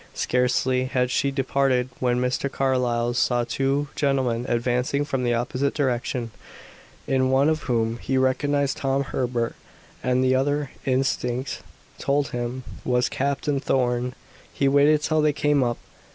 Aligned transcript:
Scarcely 0.15 0.85
had 0.85 1.11
she 1.11 1.29
departed 1.29 1.89
when 1.99 2.19
Mr. 2.19 2.51
Carlyle 2.51 3.13
saw 3.13 3.43
two 3.43 3.87
gentlemen 3.95 4.47
advancing 4.49 5.05
from 5.05 5.23
the 5.23 5.35
opposite 5.35 5.75
direction, 5.75 6.31
in 7.05 7.29
one 7.29 7.47
of 7.49 7.61
whom 7.69 7.99
he 7.99 8.17
recognized 8.17 8.77
Tom 8.77 9.03
Herbert, 9.03 9.53
and 10.01 10.23
the 10.23 10.33
other 10.33 10.71
instinct 10.87 11.61
told 11.99 12.29
him 12.29 12.63
was 12.83 13.09
Captain 13.09 13.59
Thorn. 13.59 14.15
He 14.51 14.67
waited 14.67 15.03
till 15.03 15.21
they 15.21 15.33
came 15.33 15.61
up. 15.63 15.77